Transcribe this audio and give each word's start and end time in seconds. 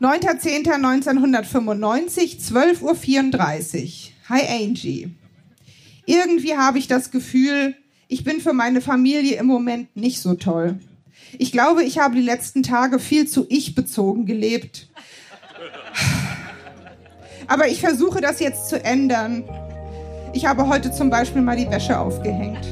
9.10.1995, 0.00 2.52
12.34 2.52 2.82
Uhr. 2.82 2.96
Hi 4.28 4.42
Angie. 4.46 5.14
Irgendwie 6.04 6.54
habe 6.54 6.78
ich 6.78 6.86
das 6.86 7.10
Gefühl, 7.10 7.74
ich 8.06 8.22
bin 8.22 8.42
für 8.42 8.52
meine 8.52 8.82
Familie 8.82 9.38
im 9.38 9.46
Moment 9.46 9.96
nicht 9.96 10.20
so 10.20 10.34
toll. 10.34 10.78
Ich 11.38 11.50
glaube, 11.50 11.82
ich 11.82 11.98
habe 11.98 12.14
die 12.14 12.20
letzten 12.20 12.62
Tage 12.62 12.98
viel 12.98 13.26
zu 13.26 13.46
ich 13.48 13.74
bezogen 13.74 14.26
gelebt. 14.26 14.90
Aber 17.46 17.68
ich 17.68 17.80
versuche 17.80 18.20
das 18.20 18.38
jetzt 18.38 18.68
zu 18.68 18.84
ändern. 18.84 19.44
Ich 20.34 20.44
habe 20.44 20.68
heute 20.68 20.92
zum 20.92 21.08
Beispiel 21.08 21.40
mal 21.40 21.56
die 21.56 21.70
Wäsche 21.70 21.98
aufgehängt. 21.98 22.66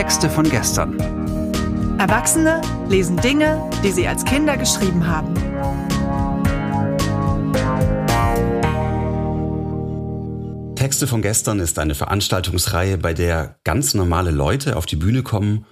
Texte 0.00 0.30
von 0.30 0.48
gestern. 0.48 0.98
Erwachsene 1.98 2.62
lesen 2.88 3.18
Dinge, 3.18 3.68
die 3.84 3.92
sie 3.92 4.08
als 4.08 4.24
Kinder 4.24 4.56
geschrieben 4.56 5.06
haben. 5.06 5.34
Texte 10.74 11.06
von 11.06 11.20
gestern 11.20 11.60
ist 11.60 11.78
eine 11.78 11.94
Veranstaltungsreihe, 11.94 12.96
bei 12.96 13.12
der 13.12 13.56
ganz 13.62 13.92
normale 13.92 14.30
Leute 14.30 14.76
auf 14.76 14.86
die 14.86 14.96
Bühne 14.96 15.22
kommen 15.22 15.66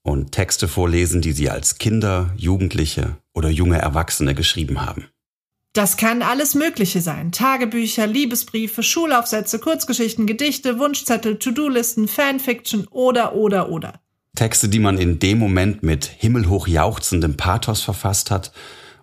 und 0.00 0.32
Texte 0.32 0.66
vorlesen, 0.66 1.20
die 1.20 1.32
sie 1.32 1.50
als 1.50 1.76
Kinder, 1.76 2.30
Jugendliche 2.38 3.18
oder 3.34 3.50
junge 3.50 3.76
Erwachsene 3.76 4.34
geschrieben 4.34 4.80
haben. 4.80 5.08
Das 5.74 5.96
kann 5.96 6.22
alles 6.22 6.54
Mögliche 6.54 7.00
sein. 7.00 7.32
Tagebücher, 7.32 8.06
Liebesbriefe, 8.06 8.84
Schulaufsätze, 8.84 9.58
Kurzgeschichten, 9.58 10.24
Gedichte, 10.24 10.78
Wunschzettel, 10.78 11.36
To-Do-Listen, 11.40 12.06
Fanfiction 12.06 12.86
oder, 12.92 13.34
oder, 13.34 13.68
oder. 13.70 14.00
Texte, 14.36 14.68
die 14.68 14.78
man 14.78 14.98
in 14.98 15.18
dem 15.18 15.38
Moment 15.38 15.82
mit 15.82 16.04
himmelhoch 16.04 16.68
jauchzendem 16.68 17.36
Pathos 17.36 17.82
verfasst 17.82 18.30
hat 18.30 18.52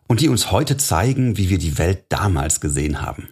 und 0.08 0.22
die 0.22 0.30
uns 0.30 0.50
heute 0.50 0.78
zeigen, 0.78 1.38
wie 1.38 1.50
wir 1.50 1.58
die 1.58 1.78
Welt 1.78 2.05
damals 2.08 2.61
gesehen 2.61 3.02
haben. 3.02 3.28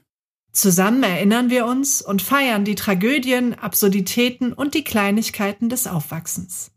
Zusammen 0.51 1.03
erinnern 1.03 1.49
wir 1.49 1.65
uns 1.65 2.01
und 2.01 2.21
feiern 2.21 2.65
die 2.65 2.75
Tragödien, 2.75 3.57
Absurditäten 3.57 4.51
und 4.51 4.73
die 4.73 4.83
Kleinigkeiten 4.83 5.69
des 5.69 5.87
Aufwachsens. 5.87 6.71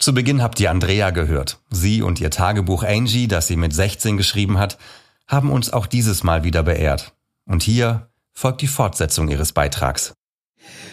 Zu 0.00 0.14
Beginn 0.14 0.42
habt 0.42 0.58
ihr 0.58 0.72
Andrea 0.72 1.10
gehört. 1.10 1.60
Sie 1.70 2.02
und 2.02 2.20
ihr 2.20 2.30
Tagebuch 2.30 2.82
Angie, 2.82 3.28
das 3.28 3.46
sie 3.46 3.56
mit 3.56 3.72
16 3.72 4.16
geschrieben 4.16 4.58
hat, 4.58 4.78
haben 5.26 5.50
uns 5.50 5.72
auch 5.72 5.86
dieses 5.86 6.22
Mal 6.22 6.44
wieder 6.44 6.62
beehrt. 6.62 7.14
Und 7.46 7.62
hier 7.62 8.10
folgt 8.32 8.60
die 8.60 8.66
Fortsetzung 8.66 9.28
ihres 9.28 9.52
Beitrags. 9.52 10.12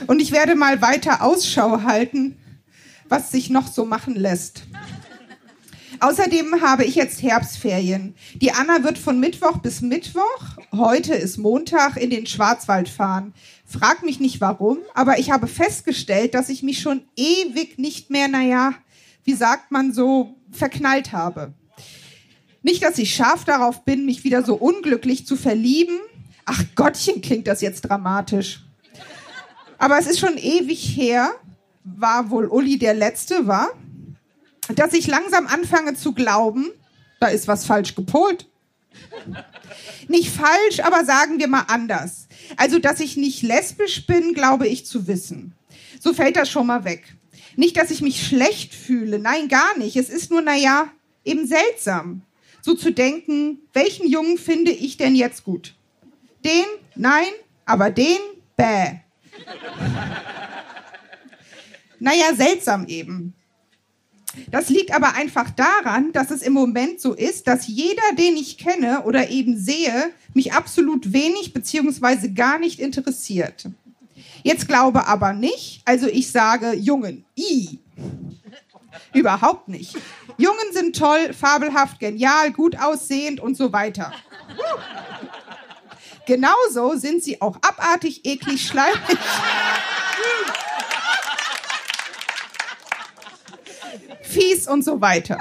Und 0.07 0.21
ich 0.21 0.31
werde 0.31 0.55
mal 0.55 0.81
weiter 0.81 1.23
Ausschau 1.23 1.83
halten, 1.83 2.37
was 3.09 3.31
sich 3.31 3.49
noch 3.49 3.67
so 3.67 3.85
machen 3.85 4.15
lässt. 4.15 4.63
Außerdem 5.99 6.61
habe 6.61 6.83
ich 6.83 6.95
jetzt 6.95 7.21
Herbstferien. 7.21 8.15
Die 8.35 8.51
Anna 8.51 8.83
wird 8.83 8.97
von 8.97 9.19
Mittwoch 9.19 9.59
bis 9.59 9.81
Mittwoch, 9.81 10.57
heute 10.73 11.13
ist 11.13 11.37
Montag, 11.37 11.95
in 11.95 12.09
den 12.09 12.25
Schwarzwald 12.25 12.89
fahren. 12.89 13.33
Frag 13.65 14.03
mich 14.03 14.19
nicht 14.19 14.41
warum, 14.41 14.79
aber 14.93 15.19
ich 15.19 15.31
habe 15.31 15.47
festgestellt, 15.47 16.33
dass 16.33 16.49
ich 16.49 16.61
mich 16.61 16.81
schon 16.81 17.03
ewig 17.15 17.77
nicht 17.77 18.09
mehr, 18.09 18.27
naja, 18.27 18.73
wie 19.23 19.33
sagt 19.33 19.71
man 19.71 19.93
so, 19.93 20.35
verknallt 20.51 21.13
habe. 21.13 21.53
Nicht, 22.63 22.81
dass 22.81 22.97
ich 22.97 23.13
scharf 23.13 23.43
darauf 23.43 23.83
bin, 23.83 24.05
mich 24.05 24.23
wieder 24.23 24.43
so 24.43 24.55
unglücklich 24.55 25.27
zu 25.27 25.35
verlieben. 25.35 25.99
Ach 26.45 26.63
Gottchen, 26.75 27.21
klingt 27.21 27.45
das 27.45 27.61
jetzt 27.61 27.81
dramatisch. 27.81 28.63
Aber 29.77 29.99
es 29.99 30.07
ist 30.07 30.19
schon 30.19 30.37
ewig 30.37 30.95
her, 30.95 31.29
war 31.83 32.29
wohl 32.29 32.47
Uli 32.47 32.79
der 32.79 32.93
Letzte, 32.93 33.47
war, 33.47 33.67
dass 34.75 34.93
ich 34.93 35.07
langsam 35.07 35.45
anfange 35.47 35.93
zu 35.95 36.13
glauben, 36.13 36.71
da 37.19 37.27
ist 37.27 37.49
was 37.49 37.65
falsch 37.65 37.95
gepolt. 37.95 38.47
Nicht 40.07 40.29
falsch, 40.29 40.79
aber 40.81 41.03
sagen 41.03 41.39
wir 41.39 41.47
mal 41.47 41.65
anders. 41.67 42.27
Also, 42.55 42.79
dass 42.79 43.01
ich 43.01 43.17
nicht 43.17 43.41
lesbisch 43.41 44.05
bin, 44.05 44.33
glaube 44.33 44.67
ich 44.67 44.85
zu 44.85 45.07
wissen. 45.07 45.53
So 45.99 46.13
fällt 46.13 46.37
das 46.37 46.49
schon 46.49 46.67
mal 46.67 46.85
weg. 46.85 47.15
Nicht, 47.57 47.75
dass 47.75 47.91
ich 47.91 48.01
mich 48.01 48.25
schlecht 48.25 48.73
fühle, 48.73 49.19
nein, 49.19 49.49
gar 49.49 49.77
nicht. 49.77 49.97
Es 49.97 50.09
ist 50.09 50.31
nur, 50.31 50.41
naja, 50.41 50.87
eben 51.25 51.45
seltsam 51.47 52.21
so 52.63 52.73
zu 52.73 52.91
denken, 52.91 53.59
welchen 53.73 54.07
Jungen 54.07 54.37
finde 54.37 54.71
ich 54.71 54.97
denn 54.97 55.15
jetzt 55.15 55.43
gut? 55.43 55.75
Den? 56.45 56.65
Nein, 56.95 57.27
aber 57.65 57.91
den? 57.91 58.17
Bäh. 58.55 58.99
naja, 61.99 62.33
seltsam 62.35 62.87
eben. 62.87 63.33
Das 64.49 64.69
liegt 64.69 64.93
aber 64.93 65.13
einfach 65.13 65.51
daran, 65.51 66.11
dass 66.11 66.31
es 66.31 66.41
im 66.41 66.53
Moment 66.53 66.99
so 66.99 67.13
ist, 67.13 67.47
dass 67.47 67.67
jeder, 67.67 68.01
den 68.17 68.35
ich 68.35 68.57
kenne 68.57 69.03
oder 69.03 69.29
eben 69.29 69.57
sehe, 69.57 70.11
mich 70.33 70.53
absolut 70.53 71.13
wenig 71.13 71.53
beziehungsweise 71.53 72.33
gar 72.33 72.59
nicht 72.59 72.79
interessiert. 72.79 73.69
Jetzt 74.41 74.67
glaube 74.67 75.07
aber 75.07 75.33
nicht, 75.33 75.81
also 75.85 76.07
ich 76.07 76.31
sage 76.31 76.73
Jungen, 76.73 77.25
i. 77.37 77.79
Überhaupt 79.13 79.67
nicht. 79.67 79.95
Jungen 80.37 80.71
sind 80.71 80.95
toll, 80.97 81.33
fabelhaft, 81.33 81.99
genial, 81.99 82.51
gut 82.51 82.77
aussehend 82.79 83.39
und 83.39 83.55
so 83.55 83.71
weiter. 83.71 84.11
Genauso 86.25 86.95
sind 86.95 87.23
sie 87.23 87.41
auch 87.41 87.57
abartig, 87.61 88.25
eklig, 88.25 88.65
schleimig. 88.65 89.17
fies 94.33 94.67
und 94.67 94.83
so 94.83 94.99
weiter. 94.99 95.37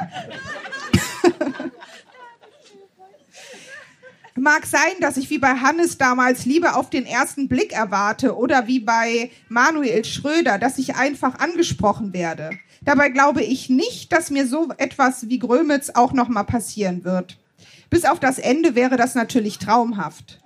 Mag 4.35 4.65
sein, 4.65 4.95
dass 5.01 5.19
ich 5.19 5.29
wie 5.29 5.39
bei 5.39 5.55
Hannes 5.57 5.99
damals 5.99 6.47
Liebe 6.47 6.75
auf 6.75 6.89
den 6.89 7.05
ersten 7.05 7.49
Blick 7.49 7.73
erwarte 7.73 8.37
oder 8.37 8.67
wie 8.67 8.81
bei 8.81 9.31
Manuel 9.49 10.05
Schröder, 10.05 10.59
dass 10.59 10.79
ich 10.79 10.95
einfach 10.97 11.39
angesprochen 11.39 12.15
werde. 12.15 12.51
Dabei 12.81 13.11
glaube 13.11 13.43
ich 13.43 13.69
nicht, 13.69 14.11
dass 14.13 14.31
mir 14.31 14.47
so 14.47 14.73
etwas 14.79 15.29
wie 15.29 15.39
Grömitz 15.39 15.91
auch 15.91 16.13
noch 16.13 16.29
mal 16.29 16.45
passieren 16.45 17.05
wird. 17.05 17.39
Bis 17.91 18.07
auf 18.07 18.21
das 18.21 18.39
Ende 18.39 18.75
wäre 18.75 18.97
das 18.97 19.15
natürlich 19.15 19.59
traumhaft. 19.59 20.41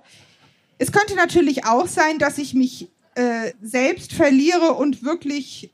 Es 0.77 0.91
könnte 0.91 1.15
natürlich 1.15 1.65
auch 1.65 1.87
sein, 1.87 2.19
dass 2.19 2.37
ich 2.37 2.53
mich 2.53 2.89
äh, 3.15 3.53
selbst 3.61 4.13
verliere 4.13 4.73
und 4.73 5.03
wirklich 5.03 5.71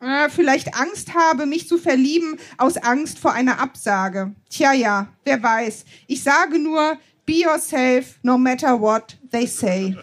äh, 0.00 0.28
vielleicht 0.28 0.74
Angst 0.74 1.14
habe, 1.14 1.46
mich 1.46 1.68
zu 1.68 1.78
verlieben 1.78 2.38
aus 2.58 2.76
Angst 2.76 3.20
vor 3.20 3.32
einer 3.32 3.60
Absage. 3.60 4.34
Tja, 4.50 4.72
ja, 4.72 5.08
wer 5.24 5.42
weiß. 5.42 5.84
Ich 6.08 6.22
sage 6.22 6.58
nur, 6.58 6.98
be 7.26 7.40
yourself, 7.40 8.18
no 8.22 8.36
matter 8.36 8.78
what 8.78 9.16
they 9.30 9.46
say. 9.46 9.96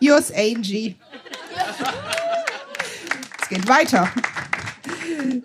Yours, 0.00 0.30
Angie 0.30 0.96
geht 3.48 3.68
weiter. 3.68 4.10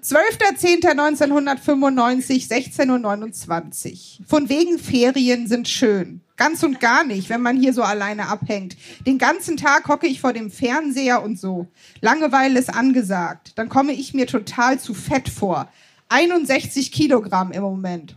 12.10.1995, 0.01 2.49
16.29 2.49 4.19
Uhr. 4.19 4.25
Von 4.27 4.49
wegen 4.49 4.77
Ferien 4.77 5.47
sind 5.47 5.69
schön. 5.69 6.21
Ganz 6.35 6.63
und 6.63 6.79
gar 6.79 7.03
nicht, 7.03 7.29
wenn 7.29 7.41
man 7.41 7.57
hier 7.57 7.73
so 7.73 7.83
alleine 7.83 8.27
abhängt. 8.27 8.75
Den 9.05 9.17
ganzen 9.17 9.55
Tag 9.55 9.87
hocke 9.87 10.07
ich 10.07 10.19
vor 10.19 10.33
dem 10.33 10.51
Fernseher 10.51 11.23
und 11.23 11.39
so. 11.39 11.67
Langeweile 12.01 12.59
ist 12.59 12.73
angesagt. 12.73 13.53
Dann 13.55 13.69
komme 13.69 13.93
ich 13.93 14.13
mir 14.13 14.27
total 14.27 14.79
zu 14.79 14.93
fett 14.93 15.29
vor. 15.29 15.69
61 16.09 16.91
Kilogramm 16.91 17.51
im 17.51 17.61
Moment. 17.61 18.15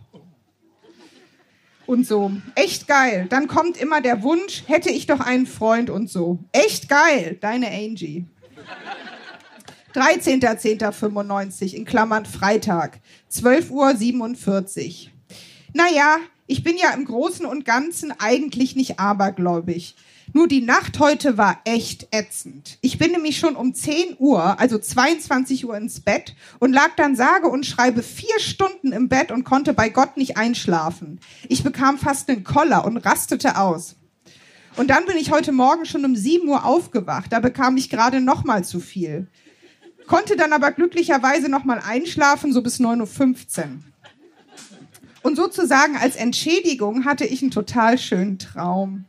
Und 1.86 2.06
so. 2.06 2.32
Echt 2.54 2.88
geil. 2.88 3.26
Dann 3.28 3.46
kommt 3.46 3.76
immer 3.76 4.00
der 4.00 4.22
Wunsch, 4.22 4.64
hätte 4.66 4.90
ich 4.90 5.06
doch 5.06 5.20
einen 5.20 5.46
Freund 5.46 5.88
und 5.90 6.10
so. 6.10 6.38
Echt 6.52 6.88
geil. 6.88 7.38
Deine 7.40 7.68
Angie. 7.68 8.26
13.10.95 9.94 11.72
in 11.72 11.86
Klammern 11.86 12.26
Freitag, 12.26 13.00
12.47 13.32 15.06
Uhr. 15.06 15.10
Naja, 15.72 16.18
ich 16.46 16.62
bin 16.62 16.76
ja 16.76 16.90
im 16.90 17.04
Großen 17.04 17.44
und 17.46 17.64
Ganzen 17.64 18.12
eigentlich 18.18 18.76
nicht 18.76 18.98
abergläubig. 19.00 19.96
Nur 20.32 20.48
die 20.48 20.60
Nacht 20.60 20.98
heute 20.98 21.38
war 21.38 21.60
echt 21.64 22.08
ätzend. 22.10 22.78
Ich 22.80 22.98
bin 22.98 23.12
nämlich 23.12 23.38
schon 23.38 23.56
um 23.56 23.74
10 23.74 24.16
Uhr, 24.18 24.58
also 24.58 24.78
22 24.78 25.66
Uhr 25.66 25.76
ins 25.76 26.00
Bett 26.00 26.34
und 26.58 26.72
lag 26.72 26.90
dann 26.96 27.16
sage 27.16 27.48
und 27.48 27.64
schreibe 27.64 28.02
vier 28.02 28.38
Stunden 28.40 28.92
im 28.92 29.08
Bett 29.08 29.30
und 29.30 29.44
konnte 29.44 29.72
bei 29.72 29.88
Gott 29.88 30.16
nicht 30.16 30.36
einschlafen. 30.36 31.20
Ich 31.48 31.62
bekam 31.62 31.98
fast 31.98 32.28
einen 32.28 32.44
Koller 32.44 32.84
und 32.84 32.96
rastete 32.98 33.58
aus. 33.58 33.96
Und 34.76 34.90
dann 34.90 35.06
bin 35.06 35.16
ich 35.16 35.30
heute 35.30 35.52
Morgen 35.52 35.86
schon 35.86 36.04
um 36.04 36.16
7 36.16 36.48
Uhr 36.48 36.64
aufgewacht. 36.64 37.32
Da 37.32 37.40
bekam 37.40 37.76
ich 37.76 37.88
gerade 37.88 38.20
noch 38.20 38.44
mal 38.44 38.64
zu 38.64 38.80
viel 38.80 39.28
konnte 40.06 40.36
dann 40.36 40.52
aber 40.52 40.72
glücklicherweise 40.72 41.48
noch 41.48 41.64
mal 41.64 41.80
einschlafen, 41.84 42.52
so 42.52 42.62
bis 42.62 42.80
9.15 42.80 43.60
Uhr. 43.60 43.66
Und 45.26 45.34
sozusagen 45.34 45.96
als 45.96 46.14
Entschädigung 46.14 47.04
hatte 47.04 47.24
ich 47.24 47.42
einen 47.42 47.50
total 47.50 47.98
schönen 47.98 48.38
Traum. 48.38 49.06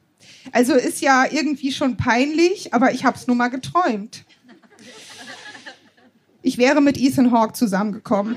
Also 0.52 0.74
ist 0.74 1.00
ja 1.00 1.26
irgendwie 1.30 1.72
schon 1.72 1.96
peinlich, 1.96 2.74
aber 2.74 2.92
ich 2.92 3.06
habe 3.06 3.16
es 3.16 3.28
nun 3.28 3.38
mal 3.38 3.50
geträumt. 3.50 4.26
Ich 6.42 6.58
wäre 6.58 6.82
mit 6.82 6.98
Ethan 6.98 7.32
Hawke 7.32 7.54
zusammengekommen. 7.54 8.36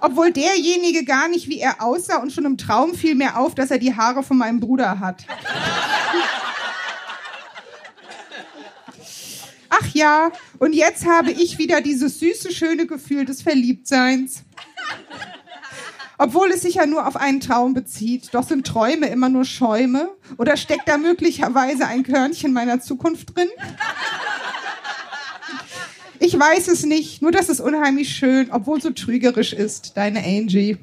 Obwohl 0.00 0.32
derjenige 0.32 1.04
gar 1.04 1.28
nicht 1.28 1.48
wie 1.48 1.60
er 1.60 1.80
aussah 1.80 2.16
und 2.16 2.32
schon 2.32 2.46
im 2.46 2.58
Traum 2.58 2.96
fiel 2.96 3.14
mir 3.14 3.38
auf, 3.38 3.54
dass 3.54 3.70
er 3.70 3.78
die 3.78 3.94
Haare 3.94 4.24
von 4.24 4.38
meinem 4.38 4.58
Bruder 4.58 4.98
hat. 4.98 5.24
Ja, 9.96 10.30
und 10.58 10.74
jetzt 10.74 11.06
habe 11.06 11.30
ich 11.30 11.58
wieder 11.58 11.80
dieses 11.80 12.18
süße, 12.20 12.52
schöne 12.52 12.86
Gefühl 12.86 13.24
des 13.24 13.40
Verliebtseins. 13.42 14.42
Obwohl 16.18 16.50
es 16.50 16.62
sich 16.62 16.76
ja 16.76 16.86
nur 16.86 17.06
auf 17.06 17.16
einen 17.16 17.40
Traum 17.40 17.74
bezieht. 17.74 18.32
Doch 18.32 18.46
sind 18.46 18.66
Träume 18.66 19.08
immer 19.08 19.28
nur 19.28 19.44
Schäume? 19.44 20.08
Oder 20.38 20.56
steckt 20.56 20.88
da 20.88 20.96
möglicherweise 20.96 21.86
ein 21.86 22.04
Körnchen 22.04 22.54
meiner 22.54 22.80
Zukunft 22.80 23.36
drin? 23.36 23.48
Ich 26.18 26.38
weiß 26.38 26.68
es 26.68 26.84
nicht, 26.84 27.20
nur 27.20 27.32
dass 27.32 27.50
es 27.50 27.60
unheimlich 27.60 28.14
schön, 28.14 28.50
obwohl 28.50 28.80
so 28.80 28.88
trügerisch 28.90 29.52
ist. 29.52 29.94
Deine 29.96 30.20
Angie. 30.20 30.78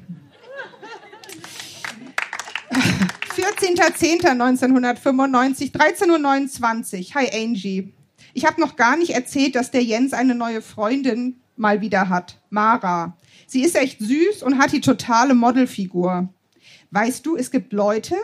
14.10.1995, 3.36 5.72
13.29 5.72 7.08
Uhr. 7.08 7.14
Hi 7.14 7.28
Angie. 7.32 7.92
Ich 8.34 8.44
habe 8.44 8.60
noch 8.60 8.76
gar 8.76 8.96
nicht 8.96 9.10
erzählt, 9.10 9.54
dass 9.54 9.70
der 9.70 9.82
Jens 9.82 10.12
eine 10.12 10.34
neue 10.34 10.60
Freundin 10.60 11.40
mal 11.56 11.80
wieder 11.80 12.08
hat. 12.08 12.40
Mara. 12.50 13.16
Sie 13.46 13.62
ist 13.62 13.76
echt 13.76 14.00
süß 14.00 14.42
und 14.42 14.58
hat 14.58 14.72
die 14.72 14.80
totale 14.80 15.34
Modelfigur. 15.34 16.28
Weißt 16.90 17.24
du, 17.24 17.36
es 17.36 17.52
gibt 17.52 17.72
Leute, 17.72 18.16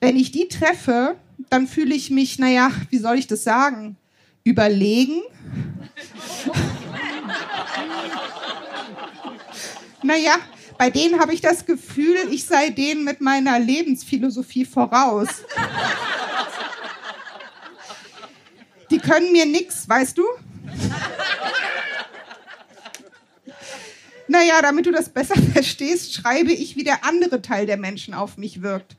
wenn 0.00 0.16
ich 0.16 0.32
die 0.32 0.48
treffe, 0.48 1.16
dann 1.50 1.66
fühle 1.66 1.94
ich 1.94 2.10
mich, 2.10 2.38
naja, 2.38 2.70
wie 2.88 2.98
soll 2.98 3.18
ich 3.18 3.26
das 3.26 3.44
sagen? 3.44 3.96
Überlegen. 4.44 5.20
naja, 10.02 10.36
bei 10.78 10.90
denen 10.90 11.20
habe 11.20 11.34
ich 11.34 11.42
das 11.42 11.66
Gefühl, 11.66 12.16
ich 12.30 12.44
sei 12.44 12.70
denen 12.70 13.04
mit 13.04 13.20
meiner 13.20 13.58
Lebensphilosophie 13.58 14.64
voraus. 14.64 15.28
Können 19.04 19.32
mir 19.32 19.46
nichts, 19.46 19.88
weißt 19.88 20.16
du? 20.18 20.24
Naja, 24.26 24.62
damit 24.62 24.86
du 24.86 24.92
das 24.92 25.10
besser 25.10 25.40
verstehst, 25.52 26.14
schreibe 26.14 26.52
ich, 26.52 26.76
wie 26.76 26.84
der 26.84 27.04
andere 27.04 27.42
Teil 27.42 27.66
der 27.66 27.76
Menschen 27.76 28.14
auf 28.14 28.36
mich 28.36 28.62
wirkt. 28.62 28.96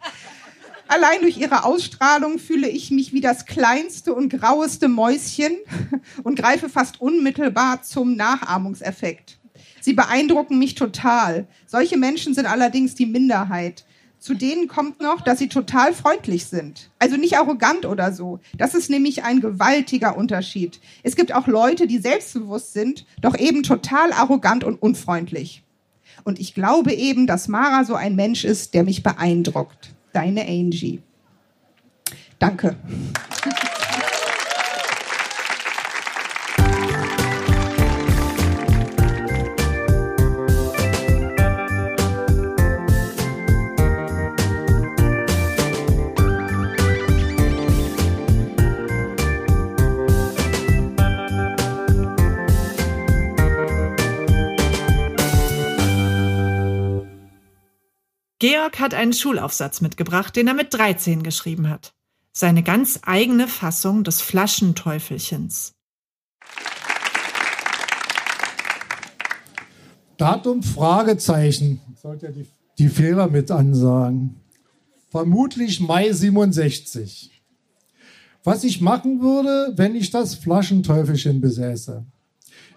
Allein 0.88 1.22
durch 1.22 1.38
ihre 1.38 1.66
Ausstrahlung 1.66 2.38
fühle 2.38 2.70
ich 2.70 2.92
mich 2.92 3.12
wie 3.12 3.22
das 3.22 3.48
kleinste 3.48 4.14
und 4.14 4.30
graueste 4.30 4.88
Mäuschen 4.88 5.58
und 6.24 6.38
greife 6.38 6.70
fast 6.70 7.02
unmittelbar 7.02 7.82
zum 7.82 8.16
Nachahmungseffekt. 8.16 9.40
Sie 9.82 9.94
beeindrucken 9.94 10.60
mich 10.60 10.76
total. 10.76 11.48
Solche 11.66 11.98
Menschen 11.98 12.36
sind 12.36 12.46
allerdings 12.46 12.94
die 12.94 13.08
Minderheit. 13.08 13.84
Zu 14.20 14.34
denen 14.34 14.68
kommt 14.68 15.02
noch, 15.02 15.22
dass 15.22 15.40
sie 15.40 15.50
total 15.50 15.94
freundlich 15.94 16.46
sind. 16.46 16.90
Also 17.00 17.16
nicht 17.16 17.38
arrogant 17.38 17.86
oder 17.86 18.12
so. 18.12 18.40
Das 18.58 18.74
ist 18.74 18.90
nämlich 18.90 19.24
ein 19.24 19.40
gewaltiger 19.40 20.18
Unterschied. 20.18 20.80
Es 21.04 21.16
gibt 21.16 21.34
auch 21.34 21.48
Leute, 21.48 21.86
die 21.86 22.00
selbstbewusst 22.00 22.74
sind, 22.74 23.06
doch 23.22 23.38
eben 23.38 23.64
total 23.64 24.12
arrogant 24.12 24.64
und 24.64 24.82
unfreundlich. 24.82 25.64
Und 26.24 26.40
ich 26.40 26.56
glaube 26.56 26.94
eben, 26.94 27.28
dass 27.28 27.48
Mara 27.48 27.84
so 27.84 27.94
ein 27.94 28.16
Mensch 28.16 28.46
ist, 28.46 28.74
der 28.74 28.84
mich 28.84 29.04
beeindruckt. 29.04 29.94
Deine 30.14 30.48
Angie. 30.48 31.02
Danke. 32.40 32.76
Georg 58.56 58.80
hat 58.80 58.94
einen 58.94 59.12
Schulaufsatz 59.12 59.82
mitgebracht, 59.82 60.34
den 60.38 60.48
er 60.48 60.54
mit 60.54 60.74
13 60.74 61.24
geschrieben 61.24 61.70
hat. 61.70 61.94
Seine 62.32 62.64
ganz 62.64 63.02
eigene 63.04 63.50
Fassung 63.50 64.06
des 64.06 64.22
Flaschenteufelchens. 64.22 65.74
Datum 70.16 70.64
Fragezeichen. 70.64 71.82
Ich 71.94 72.00
sollte 72.00 72.28
ja 72.28 72.32
die, 72.32 72.46
die 72.78 72.88
Fehler 72.88 73.28
mit 73.28 73.52
ansagen. 73.52 74.38
Vermutlich 75.10 75.82
Mai 75.82 76.14
67. 76.14 77.42
Was 78.46 78.64
ich 78.64 78.80
machen 78.80 79.22
würde, 79.22 79.74
wenn 79.76 79.96
ich 79.96 80.12
das 80.12 80.34
Flaschenteufelchen 80.34 81.42
besäße. 81.42 82.06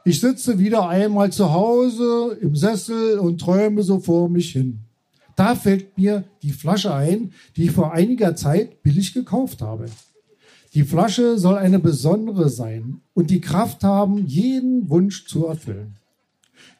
Ich 0.05 0.19
sitze 0.19 0.59
wieder 0.59 0.89
einmal 0.89 1.31
zu 1.31 1.53
Hause 1.53 2.37
im 2.41 2.57
Sessel 2.57 3.21
und 3.21 3.41
träume 3.41 3.85
so 3.85 4.01
vor 4.01 4.29
mich 4.29 4.51
hin. 4.51 4.81
Da 5.39 5.55
fällt 5.55 5.97
mir 5.97 6.25
die 6.43 6.51
Flasche 6.51 6.93
ein, 6.93 7.33
die 7.55 7.67
ich 7.67 7.71
vor 7.71 7.93
einiger 7.93 8.35
Zeit 8.35 8.83
billig 8.83 9.15
gekauft 9.15 9.63
habe. 9.63 9.87
Die 10.75 10.83
Flasche 10.83 11.39
soll 11.39 11.57
eine 11.57 11.79
besondere 11.79 12.49
sein 12.49 13.03
und 13.15 13.31
die 13.31 13.41
Kraft 13.41 13.85
haben, 13.85 14.27
jeden 14.27 14.91
Wunsch 14.91 15.29
zu 15.29 15.47
erfüllen. 15.47 15.95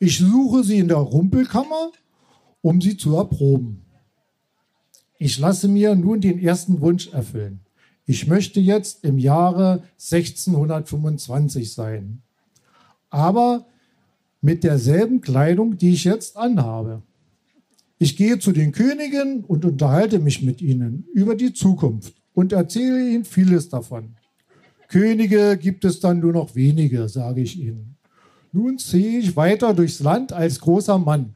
Ich 0.01 0.19
suche 0.19 0.65
sie 0.65 0.81
in 0.81 0.89
der 0.89 0.97
Rumpelkammer, 0.97 1.93
um 2.61 2.81
sie 2.81 2.97
zu 2.97 3.15
erproben. 3.15 3.85
Ich 5.21 5.39
lasse 5.39 5.69
mir 5.69 5.95
nun 5.95 6.21
den 6.21 6.41
ersten 6.41 6.81
Wunsch 6.81 7.13
erfüllen. 7.13 7.61
Ich 8.07 8.27
möchte 8.27 8.59
jetzt 8.59 9.05
im 9.05 9.21
Jahre 9.21 9.85
1625 10.01 11.73
sein, 11.73 12.23
aber 13.09 13.67
mit 14.41 14.65
derselben 14.65 15.21
Kleidung, 15.21 15.79
die 15.79 15.93
ich 15.93 16.03
jetzt 16.03 16.37
anhabe. 16.37 17.03
Ich 17.99 18.17
gehe 18.17 18.39
zu 18.39 18.53
den 18.53 18.73
Königen 18.73 19.45
und 19.45 19.65
unterhalte 19.65 20.21
mich 20.21 20.43
mit 20.43 20.63
ihnen 20.63 21.07
über 21.15 21.35
die 21.35 21.53
Zukunft 21.53 22.15
und 22.33 22.53
erzähle 22.53 23.11
ihnen 23.11 23.25
vieles 23.25 23.69
davon. 23.69 24.15
Könige 24.89 25.59
gibt 25.61 25.85
es 25.85 25.99
dann 26.01 26.21
nur 26.21 26.33
noch 26.33 26.55
wenige, 26.55 27.09
sage 27.09 27.41
ich 27.41 27.59
ihnen. 27.59 27.97
Nun 28.53 28.79
ziehe 28.79 29.19
ich 29.19 29.37
weiter 29.37 29.75
durchs 29.75 30.01
Land 30.01 30.33
als 30.33 30.61
großer 30.61 30.99
Mann. 30.99 31.35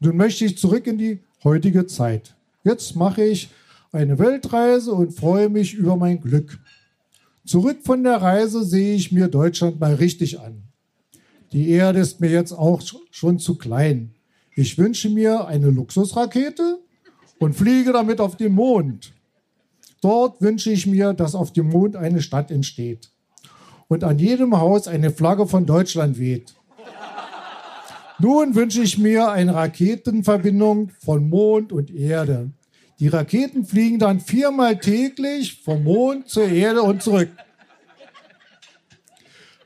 Nun 0.00 0.16
möchte 0.16 0.44
ich 0.44 0.58
zurück 0.58 0.86
in 0.86 0.98
die 0.98 1.20
heutige 1.44 1.86
Zeit. 1.86 2.34
Jetzt 2.64 2.96
mache 2.96 3.24
ich 3.24 3.50
eine 3.92 4.18
Weltreise 4.18 4.92
und 4.92 5.12
freue 5.12 5.48
mich 5.48 5.74
über 5.74 5.96
mein 5.96 6.20
Glück. 6.20 6.58
Zurück 7.46 7.78
von 7.84 8.02
der 8.02 8.16
Reise 8.16 8.64
sehe 8.64 8.94
ich 8.94 9.12
mir 9.12 9.28
Deutschland 9.28 9.78
mal 9.78 9.94
richtig 9.94 10.40
an. 10.40 10.62
Die 11.52 11.70
Erde 11.70 12.00
ist 12.00 12.20
mir 12.20 12.30
jetzt 12.30 12.52
auch 12.52 12.82
schon 13.10 13.38
zu 13.38 13.56
klein. 13.56 14.14
Ich 14.54 14.76
wünsche 14.76 15.08
mir 15.08 15.46
eine 15.46 15.70
Luxusrakete 15.70 16.78
und 17.38 17.54
fliege 17.54 17.92
damit 17.92 18.20
auf 18.20 18.36
den 18.36 18.52
Mond. 18.52 19.12
Dort 20.02 20.40
wünsche 20.42 20.70
ich 20.70 20.86
mir, 20.86 21.14
dass 21.14 21.34
auf 21.34 21.52
dem 21.52 21.68
Mond 21.68 21.96
eine 21.96 22.20
Stadt 22.20 22.50
entsteht 22.50 23.10
und 23.88 24.04
an 24.04 24.18
jedem 24.18 24.58
Haus 24.58 24.88
eine 24.88 25.10
Flagge 25.10 25.46
von 25.46 25.64
Deutschland 25.64 26.18
weht. 26.18 26.54
Nun 28.18 28.54
wünsche 28.54 28.82
ich 28.82 28.98
mir 28.98 29.30
eine 29.30 29.54
Raketenverbindung 29.54 30.90
von 30.98 31.28
Mond 31.28 31.72
und 31.72 31.90
Erde. 31.90 32.50
Die 33.00 33.08
Raketen 33.08 33.64
fliegen 33.64 33.98
dann 33.98 34.20
viermal 34.20 34.78
täglich 34.78 35.62
vom 35.62 35.84
Mond 35.84 36.28
zur 36.28 36.44
Erde 36.44 36.82
und 36.82 37.02
zurück. 37.02 37.30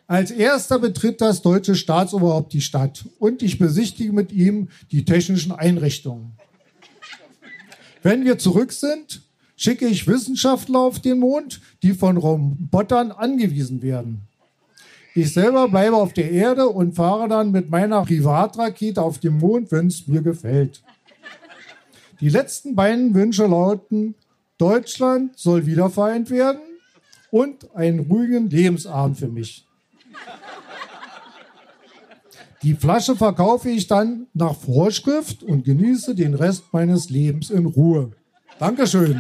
Als 0.09 0.31
erster 0.31 0.79
betritt 0.79 1.21
das 1.21 1.43
deutsche 1.43 1.75
Staatsoberhaupt 1.75 2.53
die 2.53 2.61
Stadt 2.61 3.05
und 3.19 3.43
ich 3.43 3.59
besichtige 3.59 4.13
mit 4.13 4.31
ihm 4.31 4.69
die 4.93 5.05
technischen 5.05 5.51
Einrichtungen. 5.51 6.33
Wenn 8.03 8.25
wir 8.25 8.39
zurück 8.39 8.73
sind, 8.73 9.23
schicke 9.57 9.87
ich 9.89 10.07
Wissenschaftler 10.07 10.79
auf 10.79 11.01
den 11.01 11.19
Mond, 11.19 11.61
die 11.83 11.93
von 11.93 12.19
Robotern 12.19 13.11
angewiesen 13.11 13.83
werden. 13.83 14.21
Ich 15.15 15.33
selber 15.33 15.69
bleibe 15.69 15.97
auf 15.97 16.13
der 16.13 16.31
Erde 16.31 16.69
und 16.69 16.95
fahre 16.95 17.27
dann 17.27 17.51
mit 17.51 17.71
meiner 17.71 18.05
Privatrakete 18.05 19.03
auf 19.03 19.19
den 19.19 19.39
Mond, 19.39 19.73
wenn 19.73 19.89
es 19.89 20.07
mir 20.07 20.23
gefällt. 20.23 20.85
Die 22.21 22.29
letzten 22.29 22.77
beiden 22.77 23.13
Wünsche 23.13 23.47
lauten, 23.47 24.15
Deutschland 24.57 25.37
soll 25.37 25.67
wiedervereint 25.67 26.31
werden 26.31 26.61
und 27.31 27.75
einen 27.75 28.01
ruhigen 28.01 28.49
Lebensabend 28.49 29.19
für 29.19 29.29
mich. 29.29 29.66
Die 32.63 32.75
Flasche 32.75 33.15
verkaufe 33.15 33.71
ich 33.71 33.87
dann 33.87 34.27
nach 34.35 34.55
Vorschrift 34.55 35.43
und 35.43 35.65
genieße 35.65 36.15
den 36.15 36.35
Rest 36.35 36.65
meines 36.73 37.11
Lebens 37.11 37.51
in 37.51 37.67
Ruhe. 37.67 38.11
Dankeschön. 38.59 39.19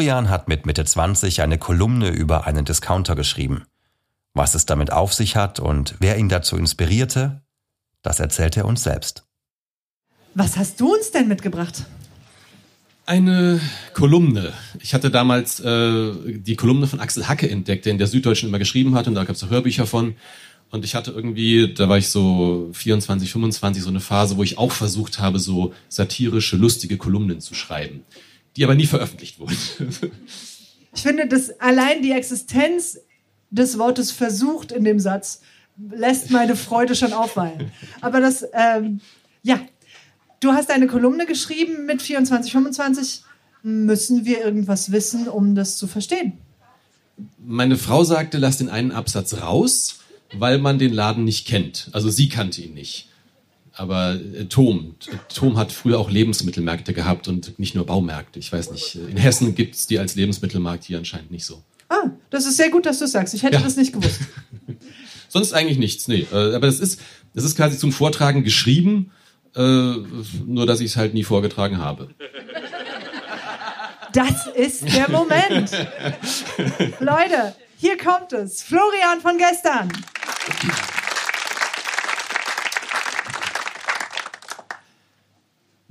Florian 0.00 0.30
hat 0.30 0.48
mit 0.48 0.64
Mitte 0.64 0.82
20 0.82 1.42
eine 1.42 1.58
Kolumne 1.58 2.08
über 2.08 2.46
einen 2.46 2.64
Discounter 2.64 3.14
geschrieben. 3.14 3.64
Was 4.32 4.54
es 4.54 4.64
damit 4.64 4.90
auf 4.90 5.12
sich 5.12 5.36
hat 5.36 5.60
und 5.60 5.96
wer 5.98 6.16
ihn 6.16 6.30
dazu 6.30 6.56
inspirierte, 6.56 7.42
das 8.00 8.18
erzählt 8.18 8.56
er 8.56 8.64
uns 8.64 8.82
selbst. 8.82 9.24
Was 10.34 10.56
hast 10.56 10.80
du 10.80 10.94
uns 10.94 11.10
denn 11.10 11.28
mitgebracht? 11.28 11.84
Eine 13.04 13.60
Kolumne. 13.92 14.54
Ich 14.80 14.94
hatte 14.94 15.10
damals 15.10 15.60
äh, 15.60 16.12
die 16.28 16.56
Kolumne 16.56 16.86
von 16.86 17.00
Axel 17.00 17.28
Hacke 17.28 17.50
entdeckt, 17.50 17.84
der 17.84 17.92
in 17.92 17.98
der 17.98 18.06
Süddeutschen 18.06 18.48
immer 18.48 18.58
geschrieben 18.58 18.94
hat 18.94 19.06
und 19.06 19.14
da 19.14 19.24
gab 19.24 19.36
es 19.36 19.50
Hörbücher 19.50 19.86
von. 19.86 20.14
Und 20.70 20.82
ich 20.86 20.94
hatte 20.94 21.10
irgendwie, 21.10 21.74
da 21.74 21.90
war 21.90 21.98
ich 21.98 22.08
so 22.08 22.70
24, 22.72 23.30
25, 23.30 23.82
so 23.82 23.90
eine 23.90 24.00
Phase, 24.00 24.38
wo 24.38 24.42
ich 24.42 24.56
auch 24.56 24.72
versucht 24.72 25.18
habe, 25.18 25.38
so 25.38 25.74
satirische, 25.90 26.56
lustige 26.56 26.96
Kolumnen 26.96 27.42
zu 27.42 27.52
schreiben 27.52 28.06
die 28.56 28.64
aber 28.64 28.74
nie 28.74 28.86
veröffentlicht 28.86 29.38
wurden. 29.38 29.56
Ich 30.92 31.02
finde, 31.02 31.28
dass 31.28 31.60
allein 31.60 32.02
die 32.02 32.10
Existenz 32.10 32.98
des 33.50 33.78
Wortes 33.78 34.10
versucht 34.10 34.72
in 34.72 34.82
dem 34.82 34.98
Satz 34.98 35.40
lässt 35.92 36.30
meine 36.30 36.56
Freude 36.56 36.94
schon 36.94 37.12
aufweilen. 37.12 37.70
Aber 38.00 38.20
das, 38.20 38.44
ähm, 38.52 39.00
ja, 39.42 39.60
du 40.40 40.52
hast 40.52 40.70
eine 40.70 40.86
Kolumne 40.86 41.26
geschrieben 41.26 41.86
mit 41.86 42.02
24, 42.02 42.52
25. 42.52 43.22
Müssen 43.62 44.24
wir 44.24 44.42
irgendwas 44.44 44.90
wissen, 44.90 45.28
um 45.28 45.54
das 45.54 45.76
zu 45.76 45.86
verstehen? 45.86 46.32
Meine 47.38 47.76
Frau 47.76 48.04
sagte, 48.04 48.38
lass 48.38 48.58
den 48.58 48.70
einen 48.70 48.92
Absatz 48.92 49.34
raus, 49.34 50.00
weil 50.32 50.58
man 50.58 50.78
den 50.78 50.92
Laden 50.92 51.24
nicht 51.24 51.46
kennt. 51.46 51.90
Also 51.92 52.08
sie 52.08 52.28
kannte 52.28 52.62
ihn 52.62 52.74
nicht. 52.74 53.09
Aber 53.72 54.14
äh, 54.14 54.46
Tom, 54.46 54.96
Tom 55.34 55.56
hat 55.56 55.72
früher 55.72 55.98
auch 55.98 56.10
Lebensmittelmärkte 56.10 56.92
gehabt 56.92 57.28
und 57.28 57.58
nicht 57.58 57.74
nur 57.74 57.86
Baumärkte. 57.86 58.38
Ich 58.38 58.52
weiß 58.52 58.72
nicht, 58.72 58.96
in 58.96 59.16
Hessen 59.16 59.54
gibt 59.54 59.74
es 59.74 59.86
die 59.86 59.98
als 59.98 60.14
Lebensmittelmarkt, 60.16 60.84
hier 60.84 60.98
anscheinend 60.98 61.30
nicht 61.30 61.44
so. 61.44 61.62
Ah, 61.88 62.10
das 62.30 62.46
ist 62.46 62.56
sehr 62.56 62.70
gut, 62.70 62.86
dass 62.86 62.98
du 62.98 63.06
sagst. 63.06 63.34
Ich 63.34 63.42
hätte 63.42 63.56
ja. 63.56 63.62
das 63.62 63.76
nicht 63.76 63.92
gewusst. 63.92 64.20
Sonst 65.28 65.52
eigentlich 65.52 65.78
nichts, 65.78 66.08
nee. 66.08 66.26
Äh, 66.32 66.54
aber 66.54 66.66
das 66.66 66.80
ist, 66.80 67.00
das 67.34 67.44
ist 67.44 67.56
quasi 67.56 67.78
zum 67.78 67.92
Vortragen 67.92 68.44
geschrieben, 68.44 69.12
äh, 69.54 69.60
nur 69.60 70.66
dass 70.66 70.80
ich 70.80 70.86
es 70.86 70.96
halt 70.96 71.14
nie 71.14 71.24
vorgetragen 71.24 71.78
habe. 71.78 72.10
Das 74.12 74.46
ist 74.48 74.92
der 74.92 75.08
Moment. 75.08 75.70
Leute, 77.00 77.54
hier 77.76 77.96
kommt 77.96 78.32
es. 78.32 78.62
Florian 78.62 79.20
von 79.20 79.38
gestern. 79.38 79.88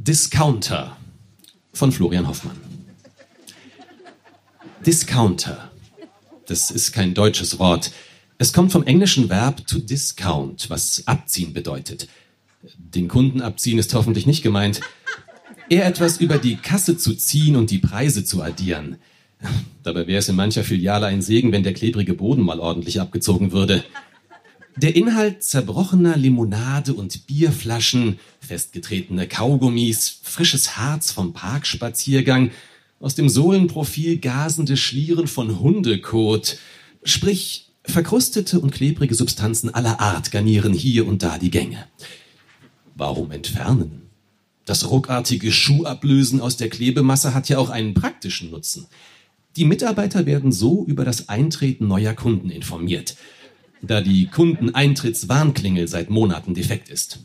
Discounter 0.09 0.97
von 1.71 1.91
Florian 1.91 2.27
Hoffmann. 2.27 2.57
Discounter. 4.83 5.69
Das 6.47 6.71
ist 6.71 6.93
kein 6.93 7.13
deutsches 7.13 7.59
Wort. 7.59 7.91
Es 8.39 8.51
kommt 8.51 8.71
vom 8.71 8.81
englischen 8.87 9.29
Verb 9.29 9.67
to 9.67 9.77
discount, 9.77 10.67
was 10.71 11.03
abziehen 11.05 11.53
bedeutet. 11.53 12.07
Den 12.75 13.07
Kunden 13.07 13.41
abziehen 13.41 13.77
ist 13.77 13.93
hoffentlich 13.93 14.25
nicht 14.25 14.41
gemeint. 14.41 14.81
Eher 15.69 15.85
etwas 15.85 16.17
über 16.17 16.39
die 16.39 16.55
Kasse 16.55 16.97
zu 16.97 17.13
ziehen 17.13 17.55
und 17.55 17.69
die 17.69 17.77
Preise 17.77 18.25
zu 18.25 18.41
addieren. 18.41 18.97
Dabei 19.83 20.07
wäre 20.07 20.17
es 20.17 20.27
in 20.27 20.35
mancher 20.35 20.63
Filiale 20.63 21.05
ein 21.05 21.21
Segen, 21.21 21.51
wenn 21.51 21.61
der 21.61 21.75
klebrige 21.75 22.15
Boden 22.15 22.41
mal 22.41 22.59
ordentlich 22.59 22.99
abgezogen 22.99 23.51
würde. 23.51 23.83
Der 24.77 24.95
Inhalt 24.95 25.43
zerbrochener 25.43 26.15
Limonade 26.15 26.93
und 26.93 27.27
Bierflaschen, 27.27 28.19
festgetretene 28.39 29.27
Kaugummis, 29.27 30.19
frisches 30.21 30.77
Harz 30.77 31.11
vom 31.11 31.33
Parkspaziergang, 31.33 32.51
aus 32.99 33.15
dem 33.15 33.29
Sohlenprofil 33.29 34.19
gasende 34.19 34.77
Schlieren 34.77 35.27
von 35.27 35.59
Hundekot, 35.59 36.57
sprich 37.03 37.69
verkrustete 37.83 38.59
und 38.59 38.71
klebrige 38.71 39.15
Substanzen 39.15 39.73
aller 39.73 39.99
Art 39.99 40.31
garnieren 40.31 40.73
hier 40.73 41.07
und 41.07 41.23
da 41.23 41.37
die 41.37 41.51
Gänge. 41.51 41.87
Warum 42.95 43.31
entfernen? 43.31 44.03
Das 44.65 44.89
ruckartige 44.89 45.51
Schuhablösen 45.51 46.41
aus 46.41 46.57
der 46.57 46.69
Klebemasse 46.69 47.33
hat 47.33 47.49
ja 47.49 47.57
auch 47.57 47.69
einen 47.69 47.95
praktischen 47.95 48.51
Nutzen. 48.51 48.85
Die 49.55 49.65
Mitarbeiter 49.65 50.25
werden 50.25 50.51
so 50.51 50.85
über 50.85 51.05
das 51.05 51.27
Eintreten 51.27 51.87
neuer 51.87 52.13
Kunden 52.13 52.51
informiert– 52.51 53.17
da 53.81 54.01
die 54.01 54.27
Kundeneintrittswarnklingel 54.27 55.87
seit 55.87 56.09
Monaten 56.09 56.53
defekt 56.53 56.89
ist. 56.89 57.19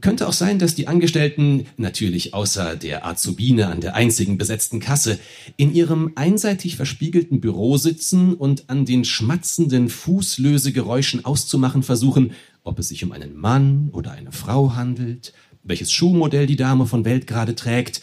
Könnte 0.00 0.28
auch 0.28 0.32
sein, 0.32 0.58
dass 0.58 0.76
die 0.76 0.86
Angestellten, 0.86 1.66
natürlich 1.76 2.32
außer 2.32 2.76
der 2.76 3.04
Azubine 3.04 3.66
an 3.66 3.80
der 3.80 3.96
einzigen 3.96 4.38
besetzten 4.38 4.78
Kasse, 4.78 5.18
in 5.56 5.74
ihrem 5.74 6.12
einseitig 6.14 6.76
verspiegelten 6.76 7.40
Büro 7.40 7.76
sitzen 7.76 8.34
und 8.34 8.70
an 8.70 8.84
den 8.84 9.04
schmatzenden 9.04 9.88
Fußlösegeräuschen 9.88 11.24
auszumachen 11.24 11.82
versuchen, 11.82 12.32
ob 12.62 12.78
es 12.78 12.88
sich 12.88 13.02
um 13.04 13.10
einen 13.10 13.36
Mann 13.36 13.90
oder 13.92 14.12
eine 14.12 14.32
Frau 14.32 14.74
handelt, 14.74 15.32
welches 15.64 15.90
Schuhmodell 15.92 16.46
die 16.46 16.56
Dame 16.56 16.86
von 16.86 17.04
Welt 17.04 17.26
gerade 17.26 17.56
trägt, 17.56 18.00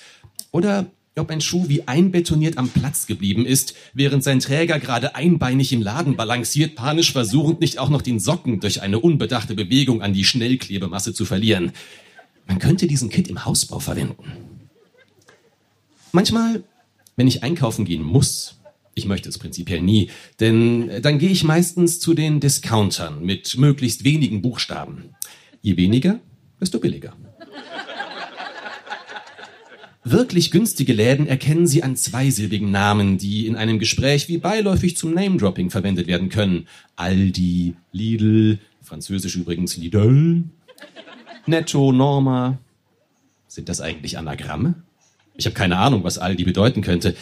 oder 0.51 0.91
ob 1.19 1.29
ein 1.29 1.41
Schuh 1.41 1.67
wie 1.67 1.87
einbetoniert 1.87 2.57
am 2.57 2.69
Platz 2.69 3.07
geblieben 3.07 3.45
ist, 3.45 3.73
während 3.93 4.23
sein 4.23 4.39
Träger 4.39 4.79
gerade 4.79 5.15
einbeinig 5.15 5.73
im 5.73 5.81
Laden 5.81 6.15
balanciert, 6.15 6.75
panisch 6.75 7.11
versuchend 7.11 7.61
nicht 7.61 7.79
auch 7.79 7.89
noch 7.89 8.01
den 8.01 8.19
Socken 8.19 8.59
durch 8.59 8.81
eine 8.81 8.99
unbedachte 8.99 9.55
Bewegung 9.55 10.01
an 10.01 10.13
die 10.13 10.23
Schnellklebemasse 10.23 11.13
zu 11.13 11.25
verlieren. 11.25 11.71
Man 12.47 12.59
könnte 12.59 12.87
diesen 12.87 13.09
Kit 13.09 13.27
im 13.27 13.45
Hausbau 13.45 13.79
verwenden. 13.79 14.31
Manchmal, 16.11 16.63
wenn 17.15 17.27
ich 17.27 17.43
einkaufen 17.43 17.85
gehen 17.85 18.03
muss, 18.03 18.59
ich 18.95 19.05
möchte 19.05 19.29
es 19.29 19.37
prinzipiell 19.37 19.81
nie, 19.81 20.09
denn 20.39 21.01
dann 21.01 21.19
gehe 21.19 21.29
ich 21.29 21.43
meistens 21.43 21.99
zu 21.99 22.13
den 22.13 22.39
Discountern 22.39 23.23
mit 23.23 23.57
möglichst 23.57 24.03
wenigen 24.03 24.41
Buchstaben. 24.41 25.15
Je 25.61 25.77
weniger, 25.77 26.19
desto 26.59 26.79
billiger. 26.79 27.13
Wirklich 30.09 30.51
günstige 30.51 30.93
Läden 30.93 31.27
erkennen 31.27 31.67
Sie 31.67 31.83
an 31.83 31.97
zweisilbigen 31.97 32.71
Namen, 32.71 33.17
die 33.17 33.45
in 33.45 33.57
einem 33.57 33.77
Gespräch 33.77 34.29
wie 34.29 34.37
beiläufig 34.37 34.95
zum 34.95 35.13
Name-Dropping 35.13 35.69
verwendet 35.69 36.07
werden 36.07 36.29
können. 36.29 36.69
Aldi, 36.95 37.75
Lidl, 37.91 38.59
französisch 38.81 39.35
übrigens 39.35 39.75
Lidl, 39.75 40.45
Netto, 41.45 41.91
Norma. 41.91 42.57
Sind 43.49 43.67
das 43.67 43.81
eigentlich 43.81 44.17
Anagramme? 44.17 44.75
Ich 45.35 45.45
habe 45.45 45.55
keine 45.55 45.77
Ahnung, 45.77 46.05
was 46.05 46.17
Aldi 46.17 46.45
bedeuten 46.45 46.81
könnte. 46.81 47.13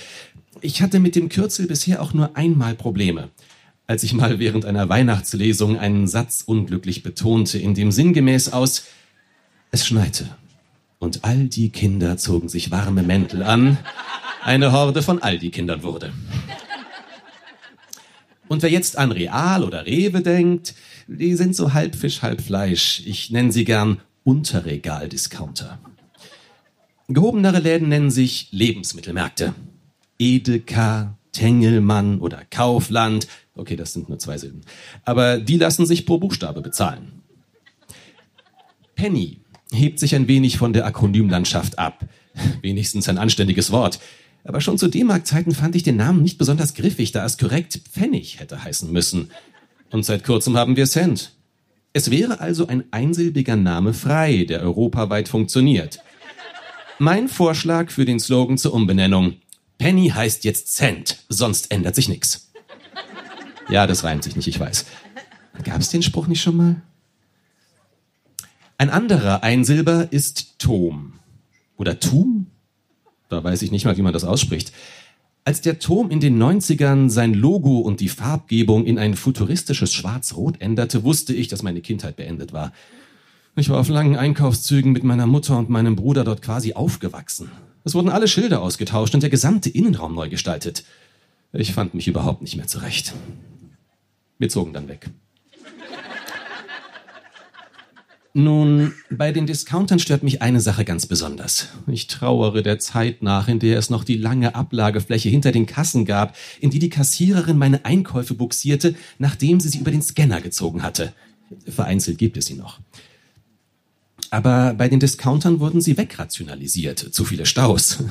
Ich 0.61 0.83
hatte 0.83 0.99
mit 0.99 1.15
dem 1.15 1.29
Kürzel 1.29 1.65
bisher 1.65 2.03
auch 2.03 2.13
nur 2.13 2.37
einmal 2.37 2.75
Probleme. 2.75 3.29
Als 3.87 4.03
ich 4.03 4.13
mal 4.13 4.37
während 4.37 4.63
einer 4.63 4.89
Weihnachtslesung 4.89 5.79
einen 5.79 6.05
Satz 6.05 6.43
unglücklich 6.45 7.01
betonte, 7.01 7.57
in 7.57 7.73
dem 7.73 7.91
sinngemäß 7.91 8.53
aus 8.53 8.83
Es 9.71 9.87
schneite 9.87 10.29
und 11.05 11.23
all 11.23 11.45
die 11.47 11.69
Kinder 11.69 12.17
zogen 12.17 12.49
sich 12.49 12.71
warme 12.71 13.03
Mäntel 13.03 13.43
an. 13.43 13.77
Eine 14.43 14.71
Horde 14.71 15.03
von 15.03 15.21
all 15.21 15.37
die 15.37 15.51
Kindern 15.51 15.83
wurde. 15.83 16.11
Und 18.47 18.63
wer 18.63 18.71
jetzt 18.71 18.97
an 18.97 19.11
Real 19.11 19.63
oder 19.63 19.85
Rewe 19.85 20.21
denkt, 20.21 20.73
die 21.07 21.35
sind 21.35 21.55
so 21.55 21.73
halb 21.73 21.95
Fisch, 21.95 22.23
halb 22.23 22.41
Fleisch. 22.41 23.03
Ich 23.05 23.29
nenne 23.29 23.51
sie 23.51 23.65
gern 23.65 24.01
Unterregal-Discounter. 24.23 25.79
Gehobenere 27.07 27.59
Läden 27.59 27.89
nennen 27.89 28.09
sich 28.09 28.47
Lebensmittelmärkte. 28.51 29.53
Edeka, 30.17 31.17
Tengelmann 31.31 32.19
oder 32.19 32.41
Kaufland. 32.49 33.27
Okay, 33.55 33.75
das 33.75 33.93
sind 33.93 34.09
nur 34.09 34.17
zwei 34.17 34.39
Silben. 34.39 34.61
Aber 35.03 35.37
die 35.37 35.57
lassen 35.57 35.85
sich 35.85 36.07
pro 36.07 36.17
Buchstabe 36.17 36.61
bezahlen. 36.61 37.21
Penny 38.95 39.41
hebt 39.71 39.99
sich 39.99 40.15
ein 40.15 40.27
wenig 40.27 40.57
von 40.57 40.73
der 40.73 40.85
Akronymlandschaft 40.85 41.79
ab. 41.79 42.05
Wenigstens 42.61 43.09
ein 43.09 43.17
anständiges 43.17 43.71
Wort. 43.71 43.99
Aber 44.43 44.61
schon 44.61 44.77
zu 44.77 44.87
D-Mark-Zeiten 44.87 45.53
fand 45.53 45.75
ich 45.75 45.83
den 45.83 45.95
Namen 45.95 46.21
nicht 46.21 46.37
besonders 46.37 46.75
griffig, 46.75 47.11
da 47.11 47.25
es 47.25 47.37
korrekt 47.37 47.81
Pfennig 47.91 48.39
hätte 48.39 48.63
heißen 48.63 48.91
müssen. 48.91 49.31
Und 49.89 50.05
seit 50.05 50.23
kurzem 50.23 50.55
haben 50.55 50.75
wir 50.75 50.85
Cent. 50.85 51.31
Es 51.93 52.11
wäre 52.11 52.41
also 52.41 52.67
ein 52.67 52.83
einsilbiger 52.91 53.55
Name 53.55 53.93
frei, 53.93 54.45
der 54.47 54.61
europaweit 54.61 55.29
funktioniert. 55.29 55.99
Mein 56.99 57.27
Vorschlag 57.27 57.89
für 57.89 58.05
den 58.05 58.19
Slogan 58.19 58.57
zur 58.57 58.73
Umbenennung. 58.73 59.35
Penny 59.77 60.09
heißt 60.09 60.43
jetzt 60.43 60.75
Cent, 60.75 61.23
sonst 61.29 61.71
ändert 61.71 61.95
sich 61.95 62.07
nichts. 62.07 62.51
Ja, 63.69 63.87
das 63.87 64.03
reimt 64.03 64.23
sich 64.23 64.35
nicht, 64.35 64.47
ich 64.47 64.59
weiß. 64.59 64.85
Gab 65.63 65.81
es 65.81 65.89
den 65.89 66.03
Spruch 66.03 66.27
nicht 66.27 66.41
schon 66.41 66.57
mal? 66.57 66.81
Ein 68.77 68.89
anderer 68.89 69.41
Einsilber 69.41 70.11
ist 70.11 70.59
Tom. 70.59 71.13
Oder 71.77 71.99
Tum? 71.99 72.47
Da 73.29 73.41
weiß 73.41 73.61
ich 73.61 73.71
nicht 73.71 73.85
mal, 73.85 73.95
wie 73.95 74.01
man 74.01 74.11
das 74.11 74.25
ausspricht. 74.25 74.73
Als 75.45 75.61
der 75.61 75.79
Turm 75.79 76.09
in 76.09 76.19
den 76.19 76.41
90ern 76.41 77.09
sein 77.09 77.33
Logo 77.33 77.79
und 77.79 78.01
die 78.01 78.09
Farbgebung 78.09 78.85
in 78.85 78.99
ein 78.99 79.15
futuristisches 79.15 79.93
Schwarz-Rot 79.93 80.59
änderte, 80.59 81.03
wusste 81.03 81.33
ich, 81.33 81.47
dass 81.47 81.63
meine 81.63 81.81
Kindheit 81.81 82.17
beendet 82.17 82.51
war. 82.51 82.73
Ich 83.55 83.69
war 83.69 83.79
auf 83.79 83.87
langen 83.87 84.17
Einkaufszügen 84.17 84.91
mit 84.91 85.03
meiner 85.05 85.27
Mutter 85.27 85.57
und 85.57 85.69
meinem 85.69 85.95
Bruder 85.95 86.25
dort 86.25 86.41
quasi 86.41 86.73
aufgewachsen. 86.73 87.51
Es 87.85 87.93
wurden 87.93 88.09
alle 88.09 88.27
Schilder 88.27 88.61
ausgetauscht 88.61 89.13
und 89.13 89.21
der 89.21 89.29
gesamte 89.29 89.69
Innenraum 89.69 90.15
neu 90.15 90.27
gestaltet. 90.27 90.83
Ich 91.53 91.71
fand 91.71 91.93
mich 91.93 92.09
überhaupt 92.09 92.41
nicht 92.41 92.57
mehr 92.57 92.67
zurecht. 92.67 93.13
Wir 94.37 94.49
zogen 94.49 94.73
dann 94.73 94.89
weg. 94.89 95.09
Nun, 98.37 98.91
bei 99.09 99.31
den 99.31 99.47
Discountern 99.47 99.97
stört 99.97 100.21
mich 100.21 100.41
eine 100.41 100.59
Sache 100.59 100.83
ganz 100.83 101.05
besonders. 101.05 101.69
Ich 101.87 102.07
trauere 102.07 102.61
der 102.63 102.79
Zeit 102.79 103.23
nach, 103.23 103.47
in 103.47 103.59
der 103.59 103.79
es 103.79 103.89
noch 103.89 104.03
die 104.03 104.17
lange 104.17 104.55
Ablagefläche 104.55 105.29
hinter 105.29 105.53
den 105.53 105.65
Kassen 105.65 106.03
gab, 106.03 106.35
in 106.59 106.69
die 106.69 106.79
die 106.79 106.89
Kassiererin 106.89 107.57
meine 107.57 107.85
Einkäufe 107.85 108.33
buxierte, 108.33 108.93
nachdem 109.19 109.61
sie 109.61 109.69
sie 109.69 109.77
über 109.77 109.91
den 109.91 110.01
Scanner 110.01 110.41
gezogen 110.41 110.83
hatte. 110.83 111.13
Vereinzelt 111.65 112.17
gibt 112.17 112.35
es 112.35 112.47
sie 112.47 112.55
noch. 112.55 112.81
Aber 114.31 114.73
bei 114.73 114.89
den 114.89 114.99
Discountern 114.99 115.61
wurden 115.61 115.79
sie 115.79 115.97
wegrationalisiert. 115.97 116.99
Zu 116.99 117.23
viele 117.23 117.45
Staus. 117.45 118.03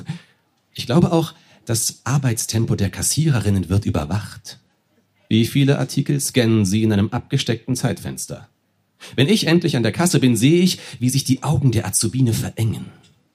Ich 0.72 0.86
glaube 0.86 1.12
auch, 1.12 1.34
das 1.66 2.00
Arbeitstempo 2.04 2.76
der 2.76 2.88
Kassiererinnen 2.88 3.68
wird 3.68 3.84
überwacht. 3.84 4.58
Wie 5.28 5.44
viele 5.44 5.78
Artikel 5.78 6.18
scannen 6.18 6.64
sie 6.64 6.82
in 6.82 6.94
einem 6.94 7.10
abgesteckten 7.10 7.76
Zeitfenster? 7.76 8.48
Wenn 9.16 9.28
ich 9.28 9.46
endlich 9.46 9.76
an 9.76 9.82
der 9.82 9.92
Kasse 9.92 10.20
bin, 10.20 10.36
sehe 10.36 10.62
ich, 10.62 10.78
wie 10.98 11.10
sich 11.10 11.24
die 11.24 11.42
Augen 11.42 11.72
der 11.72 11.86
Azubine 11.86 12.32
verengen. 12.32 12.86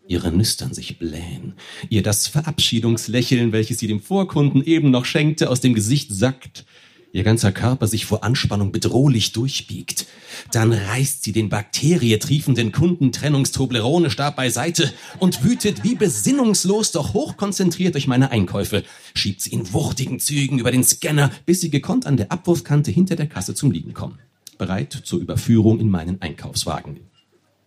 Ihre 0.07 0.31
Nüstern 0.31 0.73
sich 0.73 0.97
blähen. 0.97 1.53
Ihr 1.89 2.01
das 2.01 2.27
Verabschiedungslächeln, 2.27 3.51
welches 3.51 3.77
sie 3.77 3.87
dem 3.87 4.01
Vorkunden 4.01 4.63
eben 4.63 4.89
noch 4.89 5.05
schenkte, 5.05 5.49
aus 5.49 5.61
dem 5.61 5.75
Gesicht 5.75 6.11
sackt. 6.11 6.65
Ihr 7.11 7.23
ganzer 7.23 7.51
Körper 7.51 7.87
sich 7.87 8.05
vor 8.05 8.23
Anspannung 8.23 8.71
bedrohlich 8.71 9.31
durchbiegt. 9.31 10.05
Dann 10.51 10.73
reißt 10.73 11.23
sie 11.23 11.31
den 11.31 11.49
bakterietriefenden 11.49 12.71
Kundentrennungstoblerone-Stab 12.71 14.35
beiseite 14.35 14.91
und 15.19 15.43
wütet 15.43 15.83
wie 15.83 15.95
besinnungslos, 15.95 16.91
doch 16.91 17.13
hochkonzentriert 17.13 17.95
durch 17.95 18.07
meine 18.07 18.31
Einkäufe, 18.31 18.83
schiebt 19.15 19.41
sie 19.41 19.51
in 19.51 19.73
wuchtigen 19.73 20.19
Zügen 20.19 20.59
über 20.59 20.71
den 20.71 20.83
Scanner, 20.83 21.31
bis 21.45 21.61
sie 21.61 21.71
gekonnt 21.71 22.05
an 22.05 22.17
der 22.17 22.31
Abwurfkante 22.31 22.91
hinter 22.91 23.15
der 23.15 23.27
Kasse 23.27 23.55
zum 23.55 23.71
Liegen 23.71 23.93
kommen 23.93 24.19
bereit 24.59 24.93
zur 24.93 25.19
Überführung 25.19 25.79
in 25.79 25.89
meinen 25.89 26.21
Einkaufswagen, 26.21 26.99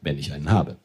wenn 0.01 0.17
ich 0.19 0.33
einen 0.33 0.51
habe. 0.51 0.77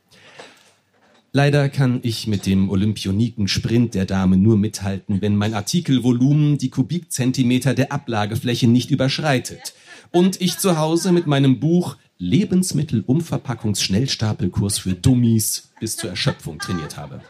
Leider 1.34 1.68
kann 1.70 2.00
ich 2.02 2.26
mit 2.26 2.48
dem 2.48 2.72
Olympioniken-Sprint 2.72 3.94
der 3.94 4.06
Dame 4.06 4.38
nur 4.38 4.58
mithalten, 4.58 5.22
wenn 5.22 5.36
mein 5.36 5.54
Artikelvolumen 5.54 6.58
die 6.58 6.72
Kubikzentimeter 6.72 7.76
der 7.76 7.92
Ablagefläche 7.92 8.68
nicht 8.68 8.90
überschreitet 8.90 9.76
und 10.12 10.42
ich 10.42 10.58
zu 10.58 10.80
Hause 10.80 11.12
mit 11.12 11.28
meinem 11.28 11.60
Buch 11.60 11.98
Lebensmittelumverpackungsschnellstapelkurs 12.18 14.80
für 14.80 14.94
Dummies 14.94 15.70
bis 15.80 15.96
zur 15.98 16.10
Erschöpfung 16.10 16.58
trainiert 16.58 16.98
habe. 16.98 17.22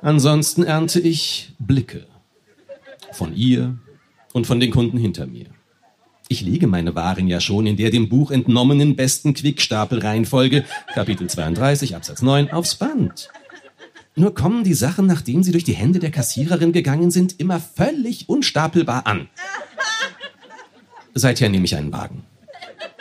Ansonsten 0.00 0.62
ernte 0.62 1.00
ich 1.00 1.52
Blicke 1.58 2.06
von 3.12 3.36
ihr 3.36 3.78
und 4.32 4.46
von 4.46 4.58
den 4.58 4.70
Kunden 4.70 4.96
hinter 4.96 5.26
mir. 5.26 5.48
Ich 6.32 6.40
lege 6.40 6.66
meine 6.66 6.94
Waren 6.94 7.28
ja 7.28 7.40
schon 7.40 7.66
in 7.66 7.76
der 7.76 7.90
dem 7.90 8.08
Buch 8.08 8.30
entnommenen 8.30 8.96
besten 8.96 9.34
Quickstapelreihenfolge, 9.34 10.64
Kapitel 10.94 11.28
32, 11.28 11.94
Absatz 11.94 12.22
9, 12.22 12.50
aufs 12.52 12.76
Band. 12.76 13.28
Nur 14.14 14.34
kommen 14.34 14.64
die 14.64 14.72
Sachen, 14.72 15.04
nachdem 15.04 15.42
sie 15.42 15.52
durch 15.52 15.64
die 15.64 15.74
Hände 15.74 15.98
der 15.98 16.10
Kassiererin 16.10 16.72
gegangen 16.72 17.10
sind, 17.10 17.38
immer 17.38 17.60
völlig 17.60 18.30
unstapelbar 18.30 19.06
an. 19.06 19.28
Seither 21.12 21.50
nehme 21.50 21.66
ich 21.66 21.76
einen 21.76 21.92
Wagen. 21.92 22.24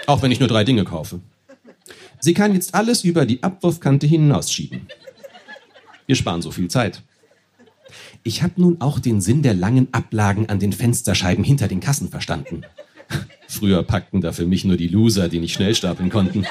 Auch 0.07 0.21
wenn 0.21 0.33
ich 0.33 0.41
nur 0.41 0.49
drei 0.49 0.65
Dinge 0.65 0.83
kaufe. 0.83 1.21
Sie 2.19 2.33
kann 2.33 2.53
jetzt 2.53 2.75
alles 2.75 3.05
über 3.05 3.25
die 3.25 3.41
Abwurfkante 3.43 4.07
hinausschieben. 4.07 4.87
Wir 6.05 6.17
sparen 6.17 6.41
so 6.41 6.51
viel 6.51 6.67
Zeit. 6.67 7.01
Ich 8.23 8.43
habe 8.43 8.59
nun 8.59 8.81
auch 8.81 8.99
den 8.99 9.21
Sinn 9.21 9.41
der 9.41 9.53
langen 9.53 9.87
Ablagen 9.93 10.49
an 10.49 10.59
den 10.59 10.73
Fensterscheiben 10.73 11.45
hinter 11.45 11.69
den 11.69 11.79
Kassen 11.79 12.09
verstanden. 12.09 12.65
Früher 13.51 13.83
packten 13.83 14.21
da 14.21 14.31
für 14.31 14.45
mich 14.45 14.63
nur 14.63 14.77
die 14.77 14.87
Loser, 14.87 15.27
die 15.27 15.39
nicht 15.39 15.53
schnell 15.53 15.75
stapeln 15.75 16.09
konnten. 16.09 16.47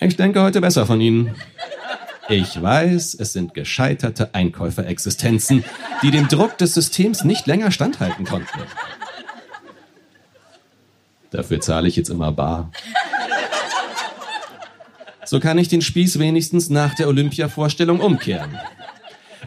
Ich 0.00 0.16
denke 0.16 0.42
heute 0.42 0.60
besser 0.60 0.84
von 0.84 1.00
Ihnen. 1.00 1.36
Ich 2.28 2.60
weiß, 2.60 3.14
es 3.14 3.32
sind 3.32 3.54
gescheiterte 3.54 4.34
Einkäuferexistenzen, 4.34 5.64
die 6.02 6.10
dem 6.10 6.26
Druck 6.26 6.58
des 6.58 6.74
Systems 6.74 7.22
nicht 7.22 7.46
länger 7.46 7.70
standhalten 7.70 8.24
konnten. 8.24 8.60
Dafür 11.30 11.60
zahle 11.60 11.86
ich 11.86 11.94
jetzt 11.94 12.10
immer 12.10 12.32
bar. 12.32 12.72
So 15.24 15.38
kann 15.38 15.58
ich 15.58 15.68
den 15.68 15.82
Spieß 15.82 16.18
wenigstens 16.18 16.68
nach 16.68 16.94
der 16.94 17.06
Olympia-Vorstellung 17.06 18.00
umkehren. 18.00 18.58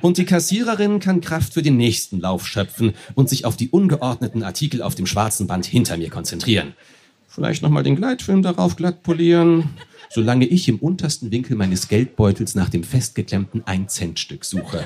Und 0.04 0.18
die 0.18 0.26
Kassiererin 0.26 1.00
kann 1.00 1.22
Kraft 1.22 1.54
für 1.54 1.62
den 1.62 1.78
nächsten 1.78 2.20
Lauf 2.20 2.46
schöpfen 2.46 2.94
und 3.16 3.30
sich 3.30 3.46
auf 3.46 3.56
die 3.56 3.70
ungeordneten 3.70 4.44
Artikel 4.44 4.82
auf 4.82 4.96
dem 4.96 5.06
schwarzen 5.06 5.48
Band 5.48 5.66
hinter 5.66 5.96
mir 5.96 6.10
konzentrieren. 6.10 6.74
Vielleicht 7.30 7.64
nochmal 7.64 7.84
den 7.84 7.96
Gleitfilm 7.96 8.42
darauf 8.42 8.76
glatt 8.76 9.02
polieren, 9.02 9.70
solange 10.10 10.46
ich 10.46 10.68
im 10.68 10.80
untersten 10.80 11.32
Winkel 11.32 11.56
meines 11.56 11.88
Geldbeutels 11.88 12.54
nach 12.54 12.68
dem 12.68 12.84
festgeklemmten 12.84 13.64
1-Cent-Stück 13.64 14.44
suche. 14.44 14.86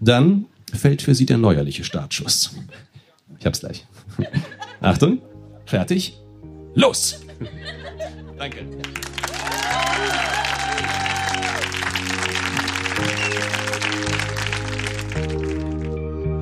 Dann 0.00 0.44
fällt 0.74 1.00
für 1.00 1.14
sie 1.14 1.24
der 1.24 1.38
neuerliche 1.38 1.84
Startschuss. 1.84 2.56
Ich 3.38 3.46
hab's 3.46 3.60
gleich. 3.60 3.86
Achtung, 4.82 5.22
fertig, 5.64 6.18
los! 6.74 7.22
Danke. 8.36 8.66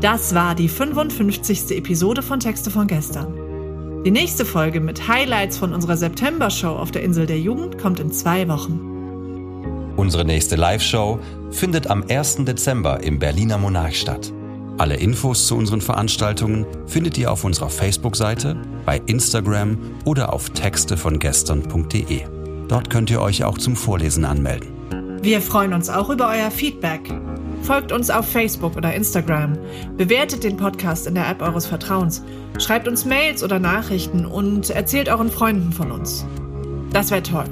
Das 0.07 0.37
war 0.37 0.55
die 0.55 0.69
55. 0.69 1.77
Episode 1.77 2.23
von 2.23 2.39
Texte 2.39 2.71
von 2.71 2.87
gestern. 2.87 4.05
Die 4.05 4.13
nächste 4.13 4.45
Folge 4.45 4.79
mit 4.79 5.09
Highlights 5.09 5.59
von 5.59 5.75
unserer 5.75 5.97
September-Show 5.97 6.69
auf 6.69 6.93
der 6.93 7.03
Insel 7.03 7.27
der 7.27 7.41
Jugend 7.41 7.77
kommt 7.77 7.99
in 7.99 8.13
zwei 8.13 8.47
Wochen. 8.47 8.79
Unsere 9.97 10.25
nächste 10.25 10.55
Live-Show 10.55 11.19
findet 11.51 11.91
am 11.91 12.05
1. 12.09 12.45
Dezember 12.45 13.03
im 13.03 13.19
Berliner 13.19 13.59
Monarch 13.59 13.99
statt. 13.99 14.33
Alle 14.79 14.95
Infos 14.95 15.49
zu 15.49 15.57
unseren 15.57 15.81
Veranstaltungen 15.81 16.67
findet 16.87 17.19
ihr 17.19 17.33
auf 17.33 17.43
unserer 17.43 17.69
Facebook-Seite, 17.69 18.63
bei 18.85 19.03
Instagram 19.07 19.77
oder 20.05 20.33
auf 20.33 20.51
textevongestern.de. 20.51 22.21
Dort 22.69 22.91
könnt 22.91 23.11
ihr 23.11 23.21
euch 23.21 23.43
auch 23.43 23.59
zum 23.59 23.75
Vorlesen 23.75 24.25
anmelden. 24.25 24.69
Wir 25.21 25.41
freuen 25.41 25.73
uns 25.73 25.91
auch 25.91 26.11
über 26.11 26.29
euer 26.29 26.53
Feedback. 26.53 27.13
Folgt 27.63 27.93
uns 27.93 28.11
auf 28.11 28.29
Facebook 28.29 28.77
oder 28.77 28.95
Instagram. 28.95 29.59
Bewertet 29.97 30.45
den 30.45 30.57
Podcast 30.57 31.07
in 31.07 31.15
der 31.15 31.29
App 31.29 31.43
eures 31.43 31.67
Vertrauens. 31.67 32.23
Schreibt 32.59 32.87
uns 32.89 33.05
Mails 33.05 33.43
oder 33.43 33.59
Nachrichten 33.59 34.25
und 34.25 34.71
erzählt 34.71 35.09
euren 35.09 35.31
Freunden 35.31 35.73
von 35.73 35.91
uns. 35.91 36.25
Das 36.93 37.11
wäre 37.11 37.23
toll. 37.23 37.45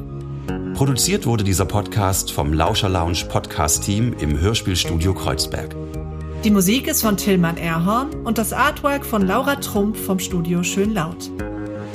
Produziert 0.75 1.27
wurde 1.27 1.45
dieser 1.45 1.65
Podcast 1.65 2.33
vom 2.33 2.53
Lauscher 2.53 2.89
Lounge 2.89 3.25
Podcast 3.29 3.85
Team 3.85 4.15
im 4.19 4.39
Hörspielstudio 4.39 5.15
Kreuzberg. 5.15 5.75
Die 6.43 6.51
Musik 6.51 6.89
ist 6.89 7.03
von 7.03 7.17
Tillmann 7.17 7.57
Erhorn 7.57 8.11
und 8.25 8.39
das 8.39 8.53
Artwork 8.53 9.07
von 9.07 9.27
Laura 9.27 9.57
Trump 9.57 9.97
vom 9.97 10.19
Studio 10.19 10.63
Schön 10.63 10.93
Laut. 10.93 11.31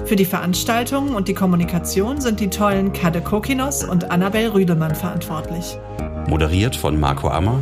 Für 0.05 0.15
die 0.15 0.25
Veranstaltungen 0.25 1.13
und 1.13 1.27
die 1.27 1.33
Kommunikation 1.33 2.19
sind 2.19 2.39
die 2.39 2.49
tollen 2.49 2.93
Kade 2.93 3.21
Kokinos 3.21 3.83
und 3.83 4.09
Annabel 4.09 4.47
Rüdemann 4.49 4.95
verantwortlich. 4.95 5.77
Moderiert 6.27 6.75
von 6.75 6.99
Marco 6.99 7.27
Ammer 7.27 7.61